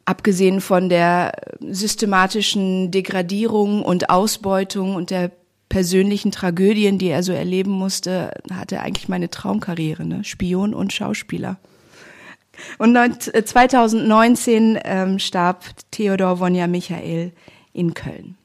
[0.05, 5.31] abgesehen von der systematischen Degradierung und Ausbeutung und der
[5.73, 10.23] persönlichen Tragödien, die er so erleben musste, hatte er eigentlich meine Traumkarriere, ne?
[10.23, 11.57] Spion und Schauspieler.
[12.77, 17.31] Und 2019 ähm, starb Theodor Wonja Michael
[17.73, 18.35] in Köln.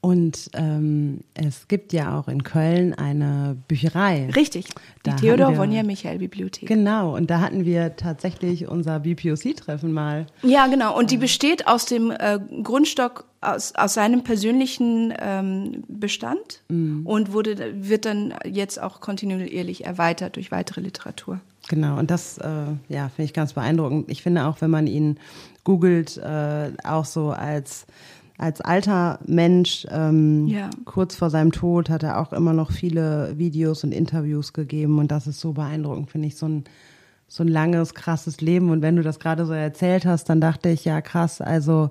[0.00, 4.30] Und ähm, es gibt ja auch in Köln eine Bücherei.
[4.30, 4.66] Richtig,
[5.04, 6.68] die da Theodor Wonja Michael Bibliothek.
[6.68, 10.28] Genau, und da hatten wir tatsächlich unser BPOC-Treffen mal.
[10.42, 16.62] Ja, genau, und die besteht aus dem äh, Grundstock, aus, aus seinem persönlichen ähm, Bestand
[16.68, 17.04] mhm.
[17.04, 21.40] und wurde, wird dann jetzt auch kontinuierlich erweitert durch weitere Literatur.
[21.68, 22.48] Genau, und das äh,
[22.88, 24.10] ja, finde ich ganz beeindruckend.
[24.10, 25.18] Ich finde auch, wenn man ihn
[25.64, 27.86] googelt, äh, auch so als
[28.38, 30.68] als alter Mensch, ähm, ja.
[30.84, 35.12] kurz vor seinem Tod, hat er auch immer noch viele Videos und Interviews gegeben und
[35.12, 36.64] das ist so beeindruckend, finde ich, so ein,
[37.28, 38.70] so ein langes, krasses Leben.
[38.70, 41.90] Und wenn du das gerade so erzählt hast, dann dachte ich, ja krass, also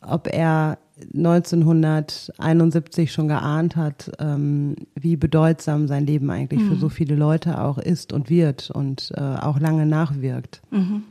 [0.00, 0.78] ob er
[1.14, 6.70] 1971 schon geahnt hat, ähm, wie bedeutsam sein Leben eigentlich mhm.
[6.70, 10.60] für so viele Leute auch ist und wird und äh, auch lange nachwirkt.
[10.70, 11.04] Mhm.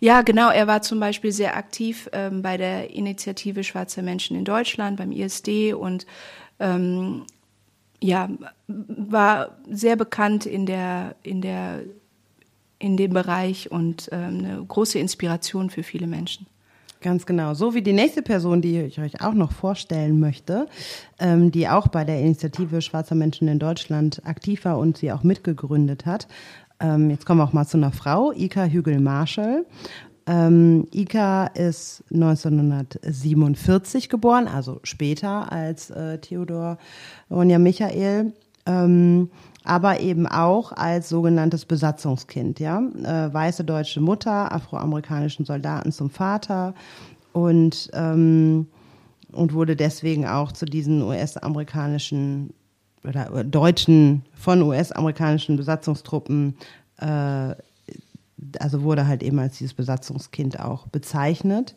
[0.00, 0.50] Ja, genau.
[0.50, 5.12] Er war zum Beispiel sehr aktiv ähm, bei der Initiative Schwarzer Menschen in Deutschland, beim
[5.12, 6.04] ISD und
[6.58, 7.22] ähm,
[8.00, 8.28] ja,
[8.66, 11.82] war sehr bekannt in der, in der,
[12.78, 16.46] in dem Bereich und ähm, eine große Inspiration für viele Menschen.
[17.00, 17.54] Ganz genau.
[17.54, 20.66] So wie die nächste Person, die ich euch auch noch vorstellen möchte,
[21.20, 25.22] ähm, die auch bei der Initiative Schwarzer Menschen in Deutschland aktiv war und sie auch
[25.22, 26.26] mitgegründet hat,
[26.80, 29.64] ähm, jetzt kommen wir auch mal zu einer Frau, Ika Hügel-Marschall.
[30.26, 36.78] Ähm, Ika ist 1947 geboren, also später als äh, Theodor
[37.30, 38.32] Ronja Michael,
[38.66, 39.30] ähm,
[39.68, 42.58] aber eben auch als sogenanntes Besatzungskind.
[42.58, 46.74] Ja, äh, weiße deutsche Mutter, afroamerikanischen Soldaten zum Vater
[47.32, 48.66] und, ähm,
[49.30, 52.54] und wurde deswegen auch zu diesen US-amerikanischen
[53.04, 56.56] oder deutschen, von US-amerikanischen Besatzungstruppen
[56.98, 57.54] äh,
[58.60, 61.74] also wurde halt eben als dieses Besatzungskind auch bezeichnet.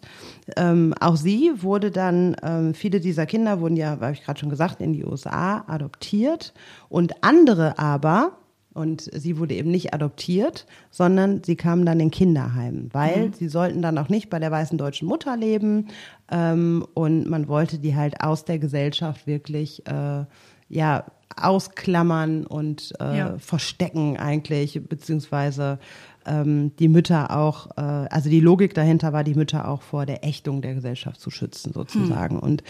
[0.56, 4.50] Ähm, auch sie wurde dann, ähm, viele dieser Kinder wurden ja, habe ich gerade schon
[4.50, 6.54] gesagt, in die USA adoptiert
[6.90, 8.38] und andere aber,
[8.74, 13.34] und sie wurde eben nicht adoptiert, sondern sie kamen dann in Kinderheim, weil mhm.
[13.34, 15.88] sie sollten dann auch nicht bei der weißen deutschen Mutter leben
[16.32, 20.24] ähm, und man wollte die halt aus der Gesellschaft wirklich, äh,
[20.72, 21.06] ja,
[21.36, 23.38] ausklammern und äh, ja.
[23.38, 25.80] verstecken eigentlich, beziehungsweise
[26.26, 30.24] ähm, die Mütter auch, äh, also die Logik dahinter war, die Mütter auch vor der
[30.24, 32.36] Ächtung der Gesellschaft zu schützen, sozusagen.
[32.36, 32.44] Hm.
[32.44, 32.64] Und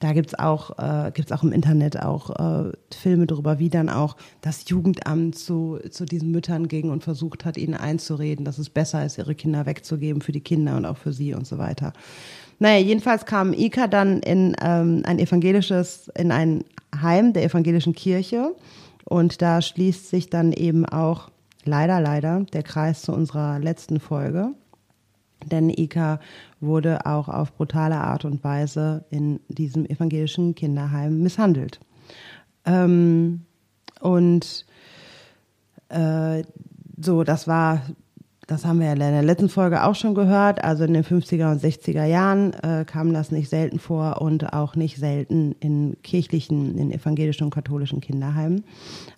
[0.00, 4.16] da gibt's auch, äh, gibt's auch im Internet auch äh, Filme darüber, wie dann auch
[4.40, 9.04] das Jugendamt zu, zu diesen Müttern ging und versucht hat, ihnen einzureden, dass es besser
[9.04, 11.92] ist, ihre Kinder wegzugeben für die Kinder und auch für sie und so weiter.
[12.58, 16.64] Naja, jedenfalls kam Ika dann in ähm, ein evangelisches, in ein
[17.02, 18.54] Heim der evangelischen Kirche.
[19.04, 21.30] Und da schließt sich dann eben auch
[21.64, 24.52] leider, leider der Kreis zu unserer letzten Folge.
[25.44, 26.18] Denn Ika
[26.60, 31.80] wurde auch auf brutale Art und Weise in diesem evangelischen Kinderheim misshandelt.
[32.64, 33.42] Ähm,
[34.00, 34.66] und
[35.88, 36.42] äh,
[37.00, 37.82] so, das war
[38.46, 40.62] das haben wir ja in der letzten Folge auch schon gehört.
[40.62, 44.76] Also in den 50er und 60er Jahren äh, kam das nicht selten vor und auch
[44.76, 48.64] nicht selten in kirchlichen, in evangelischen und katholischen Kinderheimen.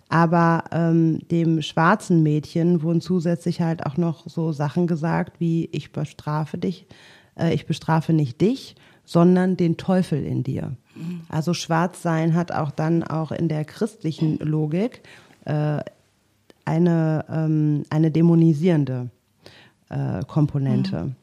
[0.09, 5.91] Aber ähm, dem schwarzen Mädchen wurden zusätzlich halt auch noch so Sachen gesagt wie ich
[5.91, 6.87] bestrafe dich,
[7.37, 10.75] äh, ich bestrafe nicht dich, sondern den Teufel in dir.
[11.29, 15.01] Also schwarz sein hat auch dann auch in der christlichen Logik
[15.45, 15.79] äh,
[16.65, 19.09] eine, ähm, eine dämonisierende
[19.89, 21.05] äh, Komponente.
[21.05, 21.15] Mhm.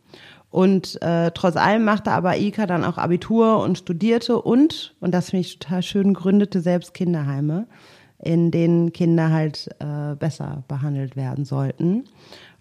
[0.51, 5.31] Und äh, trotz allem machte aber Ika dann auch Abitur und studierte und, und das
[5.31, 7.67] finde ich total schön, gründete selbst Kinderheime,
[8.23, 12.05] in denen Kinder halt äh, besser behandelt werden sollten.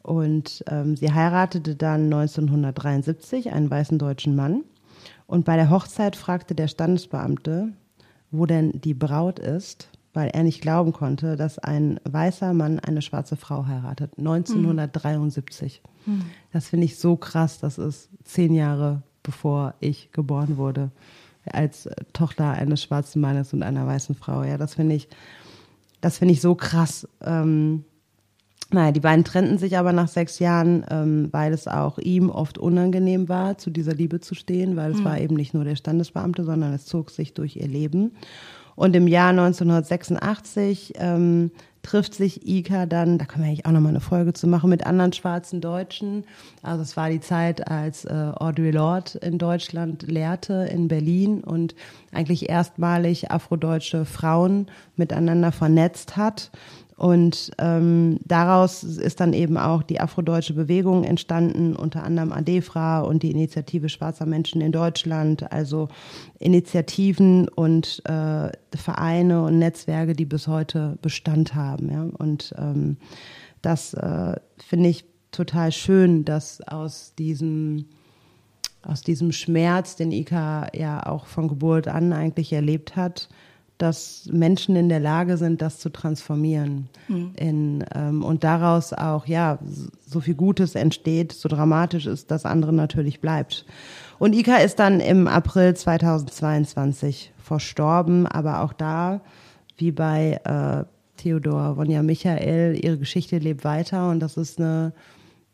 [0.02, 4.64] Und ähm, sie heiratete dann 1973 einen weißen deutschen Mann.
[5.26, 7.70] Und bei der Hochzeit fragte der Standesbeamte,
[8.30, 13.02] wo denn die Braut ist weil er nicht glauben konnte, dass ein weißer Mann eine
[13.02, 14.14] schwarze Frau heiratet.
[14.18, 15.82] 1973.
[16.06, 16.24] Mhm.
[16.52, 17.60] Das finde ich so krass.
[17.60, 20.92] Das ist zehn Jahre bevor ich geboren wurde,
[21.46, 24.44] als Tochter eines schwarzen Mannes und einer weißen Frau.
[24.44, 25.10] Ja, das finde ich,
[26.00, 27.08] das finde ich so krass.
[27.22, 27.84] Ähm,
[28.72, 32.58] naja, die beiden trennten sich aber nach sechs Jahren, ähm, weil es auch ihm oft
[32.58, 35.06] unangenehm war, zu dieser Liebe zu stehen, weil es mhm.
[35.06, 38.12] war eben nicht nur der Standesbeamte, sondern es zog sich durch ihr Leben.
[38.76, 41.52] Und im Jahr 1986 ähm,
[41.86, 44.86] trifft sich Ika dann, da können wir eigentlich auch nochmal eine Folge zu machen, mit
[44.86, 46.26] anderen schwarzen Deutschen.
[46.64, 51.76] Also es war die Zeit, als äh, Audre Lorde in Deutschland lehrte, in Berlin und
[52.12, 56.50] eigentlich erstmalig afrodeutsche Frauen miteinander vernetzt hat.
[56.98, 63.22] Und ähm, daraus ist dann eben auch die afrodeutsche Bewegung entstanden, unter anderem ADEFRA und
[63.22, 65.90] die Initiative Schwarzer Menschen in Deutschland, also
[66.40, 71.92] Initiativen und äh, Vereine und Netzwerke, die bis heute Bestand haben.
[71.92, 72.08] Ja?
[72.18, 72.96] Und ähm,
[73.62, 77.88] das äh, finde ich total schön, dass aus diesem
[78.84, 83.30] aus diesem Schmerz, den Ika ja auch von Geburt an eigentlich erlebt hat,
[83.78, 86.90] dass Menschen in der Lage sind, das zu transformieren.
[87.08, 87.32] Mhm.
[87.36, 89.60] In, ähm, und daraus auch, ja,
[90.06, 93.66] so viel Gutes entsteht, so dramatisch ist, das andere natürlich bleibt.
[94.18, 99.22] Und Ika ist dann im April 2022 verstorben, aber auch da,
[99.78, 100.86] wie bei äh,
[101.18, 104.94] Theodor Wonja Michael, ihre Geschichte lebt weiter und das ist eine,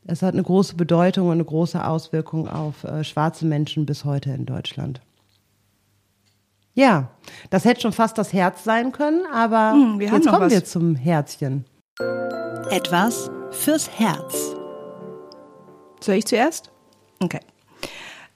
[0.05, 4.31] es hat eine große Bedeutung und eine große Auswirkung auf äh, schwarze Menschen bis heute
[4.31, 5.01] in Deutschland.
[6.73, 7.09] Ja,
[7.49, 10.53] das hätte schon fast das Herz sein können, aber hm, jetzt kommen was.
[10.53, 11.65] wir zum Herzchen.
[12.69, 14.55] Etwas fürs Herz.
[15.99, 16.71] Soll ich zuerst?
[17.19, 17.41] Okay.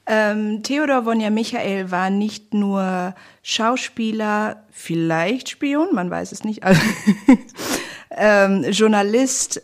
[0.07, 6.81] Ähm, Theodor Wonja Michael war nicht nur Schauspieler, vielleicht Spion, man weiß es nicht, also,
[8.11, 9.63] ähm, Journalist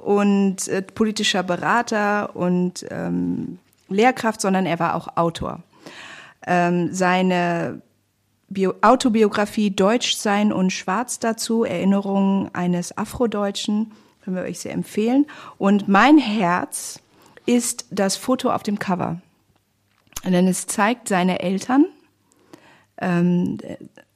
[0.00, 5.62] und äh, politischer Berater und ähm, Lehrkraft, sondern er war auch Autor.
[6.46, 7.80] Ähm, seine
[8.48, 13.92] Bio Autobiografie Deutsch sein und Schwarz dazu, Erinnerungen eines Afrodeutschen,
[14.22, 15.26] können wir euch sehr empfehlen.
[15.58, 17.00] Und mein Herz
[17.46, 19.20] ist das Foto auf dem Cover.
[20.24, 21.86] Denn es zeigt seine Eltern.
[23.00, 23.58] Ähm,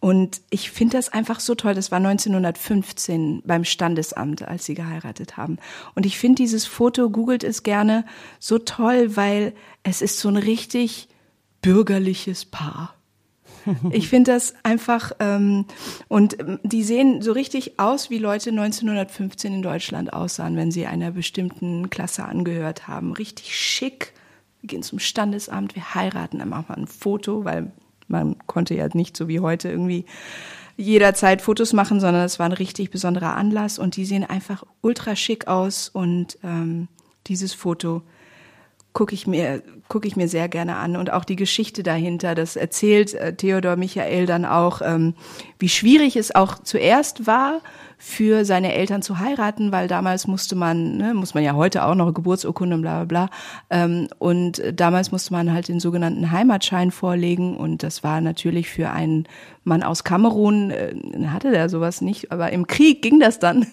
[0.01, 1.74] und ich finde das einfach so toll.
[1.74, 5.59] Das war 1915 beim Standesamt, als sie geheiratet haben.
[5.95, 8.05] Und ich finde dieses Foto, googelt es gerne,
[8.41, 11.09] so toll, weil es ist so ein richtig
[11.61, 12.95] bürgerliches Paar.
[13.90, 15.66] Ich finde das einfach, ähm,
[16.08, 20.86] und ähm, die sehen so richtig aus, wie Leute 1915 in Deutschland aussahen, wenn sie
[20.86, 23.12] einer bestimmten Klasse angehört haben.
[23.12, 24.12] Richtig schick.
[24.60, 27.72] Wir gehen zum Standesamt, wir heiraten, dann machen wir ein Foto, weil
[28.08, 30.04] man konnte ja nicht so wie heute irgendwie
[30.76, 35.16] jederzeit Fotos machen, sondern es war ein richtig besonderer Anlass und die sehen einfach ultra
[35.16, 36.88] schick aus und ähm,
[37.26, 38.02] dieses Foto
[38.93, 39.62] gucke ich mir
[39.93, 42.34] gucke ich mir sehr gerne an und auch die Geschichte dahinter.
[42.34, 45.12] Das erzählt äh, Theodor Michael dann auch, ähm,
[45.59, 47.61] wie schwierig es auch zuerst war
[47.99, 51.95] für seine Eltern zu heiraten, weil damals musste man, ne, muss man ja heute auch
[51.95, 53.30] noch Geburtsurkunde und bla bla bla.
[53.68, 58.88] Ähm, und damals musste man halt den sogenannten Heimatschein vorlegen und das war natürlich für
[58.90, 59.28] einen
[59.62, 60.95] Mann aus Kamerun, äh,
[61.26, 63.66] hatte der sowas nicht, aber im Krieg ging das dann.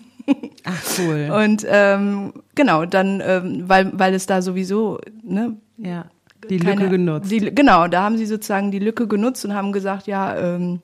[0.63, 1.29] Ach cool.
[1.45, 5.57] Und ähm, genau, dann, ähm, weil, weil es da sowieso, ne?
[5.77, 6.05] Ja,
[6.49, 7.31] die Lücke keine, genutzt.
[7.31, 10.81] Die, genau, da haben sie sozusagen die Lücke genutzt und haben gesagt, ja, ähm,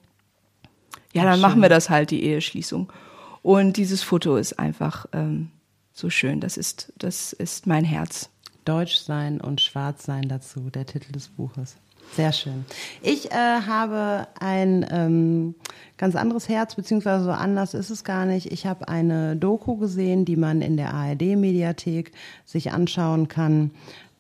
[1.14, 2.92] ja, dann Ach, machen wir das halt, die Eheschließung.
[3.42, 5.52] Und dieses Foto ist einfach ähm,
[5.94, 6.42] so schön.
[6.42, 8.30] Das ist, das ist mein Herz.
[8.66, 11.78] Deutsch sein und schwarz sein dazu, der Titel des Buches.
[12.14, 12.66] Sehr schön.
[13.02, 15.56] Ich äh, habe ein ähm,
[15.98, 18.52] ganz anderes Herz, beziehungsweise so anders ist es gar nicht.
[18.52, 22.12] Ich habe eine Doku gesehen, die man in der ARD-Mediathek
[22.46, 23.72] sich anschauen kann.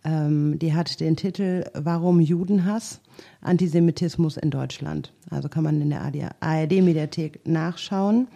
[0.03, 3.01] Ähm, die hat den Titel Warum Judenhass?
[3.41, 5.13] Antisemitismus in Deutschland.
[5.29, 6.01] Also kann man in der
[6.41, 8.27] ARD-Mediathek nachschauen.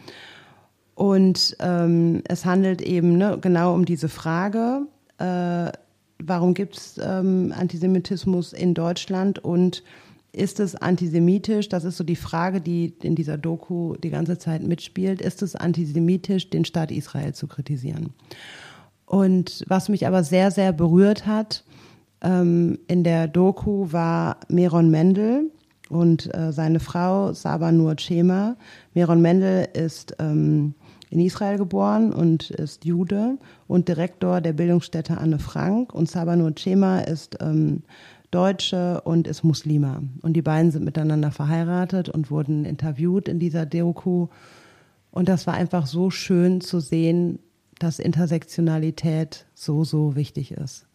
[0.95, 4.81] Und ähm, es handelt eben ne, genau um diese Frage,
[5.17, 5.71] äh,
[6.24, 9.84] warum gibt es ähm, Antisemitismus in Deutschland und
[10.32, 11.70] ist es antisemitisch?
[11.70, 15.22] Das ist so die Frage, die in dieser Doku die ganze Zeit mitspielt.
[15.22, 18.13] Ist es antisemitisch, den Staat Israel zu kritisieren?
[19.05, 21.63] Und was mich aber sehr, sehr berührt hat
[22.22, 25.51] ähm, in der Doku war Meron Mendel
[25.89, 28.55] und äh, seine Frau Saba Nur Chema.
[28.93, 30.74] Meron Mendel ist ähm,
[31.10, 33.38] in Israel geboren und ist Jude
[33.68, 35.93] und Direktor der Bildungsstätte Anne Frank.
[35.93, 37.84] Und Sabanur Chema ist ähm,
[38.32, 40.03] Deutsche und ist Muslima.
[40.22, 44.28] Und die beiden sind miteinander verheiratet und wurden interviewt in dieser Doku.
[45.12, 47.39] Und das war einfach so schön zu sehen,
[47.80, 50.86] dass Intersektionalität so, so wichtig ist.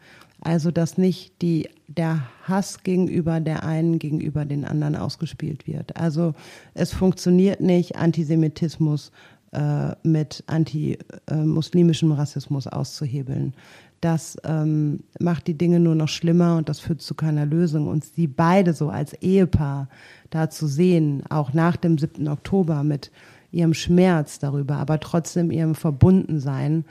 [0.40, 5.96] Also, dass nicht die, der Hass gegenüber der einen gegenüber den anderen ausgespielt wird.
[5.96, 6.34] Also,
[6.74, 9.10] es funktioniert nicht, Antisemitismus
[9.54, 13.54] äh, mit anti-muslimischem Rassismus auszuhebeln.
[14.00, 17.86] Das ähm, macht die Dinge nur noch schlimmer und das führt zu keiner Lösung.
[17.86, 19.88] Und sie beide so als Ehepaar
[20.28, 22.28] da zu sehen, auch nach dem 7.
[22.28, 23.10] Oktober mit
[23.50, 26.84] ihrem Schmerz darüber, aber trotzdem ihrem Verbundensein,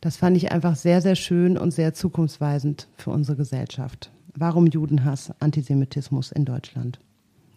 [0.00, 4.10] das fand ich einfach sehr, sehr schön und sehr zukunftsweisend für unsere Gesellschaft.
[4.34, 6.98] Warum Judenhass, Antisemitismus in Deutschland?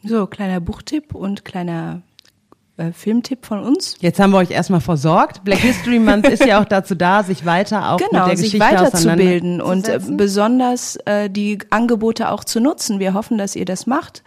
[0.04, 2.04] So, kleiner Buchtipp und kleiner
[2.78, 3.96] äh, Filmtipp von uns.
[4.02, 5.44] Jetzt haben wir euch erstmal versorgt.
[5.44, 8.52] Black History Month ist ja auch dazu da, sich weiter auch genau, mit der Geschichte
[8.52, 13.00] sich weiterzubilden und äh, besonders äh, die Angebote auch zu nutzen.
[13.00, 14.24] Wir hoffen, dass ihr das macht.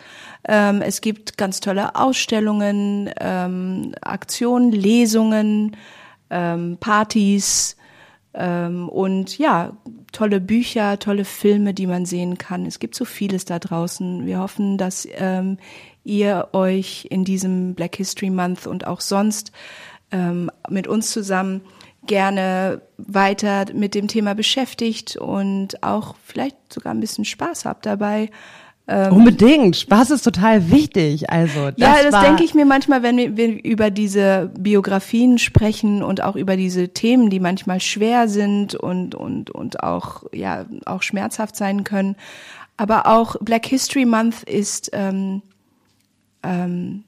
[0.46, 5.76] Ähm, es gibt ganz tolle Ausstellungen, ähm, Aktionen, Lesungen,
[6.30, 7.76] ähm, Partys
[8.44, 9.72] und ja,
[10.12, 12.66] tolle Bücher, tolle Filme, die man sehen kann.
[12.66, 14.26] Es gibt so vieles da draußen.
[14.26, 15.58] Wir hoffen, dass ähm,
[16.04, 19.52] ihr euch in diesem Black History Month und auch sonst
[20.10, 21.62] ähm, mit uns zusammen
[22.06, 28.30] gerne weiter mit dem Thema beschäftigt und auch vielleicht sogar ein bisschen Spaß habt dabei.
[28.90, 29.76] Ähm, Unbedingt.
[29.76, 31.28] Spaß ist total wichtig.
[31.30, 36.02] Also das ja, das denke ich mir manchmal, wenn wir, wir über diese Biografien sprechen
[36.02, 41.02] und auch über diese Themen, die manchmal schwer sind und und und auch ja auch
[41.02, 42.16] schmerzhaft sein können.
[42.78, 45.42] Aber auch Black History Month ist ähm,
[46.42, 47.04] ähm,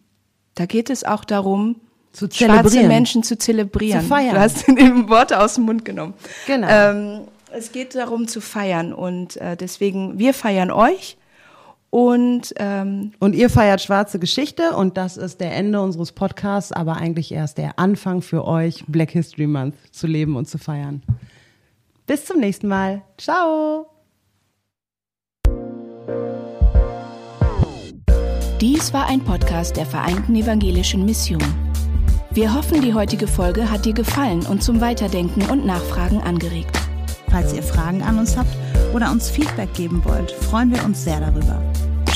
[0.57, 1.76] da geht es auch darum,
[2.12, 4.03] zu schwarze Menschen zu zelebrieren.
[4.03, 4.35] Zu feiern.
[4.35, 6.12] Du hast eben Worte aus dem Mund genommen.
[6.47, 6.68] Genau.
[6.68, 7.20] Ähm,
[7.53, 11.16] es geht darum zu feiern und äh, deswegen, wir feiern euch
[11.91, 16.97] und ähm, und ihr feiert schwarze Geschichte und das ist der Ende unseres Podcasts, aber
[16.97, 21.03] eigentlich erst der Anfang für euch, Black History Month zu leben und zu feiern.
[22.07, 23.03] Bis zum nächsten Mal.
[23.18, 23.86] Ciao.
[28.61, 31.43] Dies war ein Podcast der Vereinten Evangelischen Mission.
[32.30, 36.78] Wir hoffen, die heutige Folge hat dir gefallen und zum Weiterdenken und Nachfragen angeregt.
[37.30, 38.55] Falls ihr Fragen an uns habt
[38.95, 41.61] oder uns Feedback geben wollt, freuen wir uns sehr darüber.